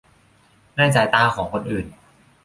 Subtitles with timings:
[0.77, 1.85] ในสายตาของคนอื่น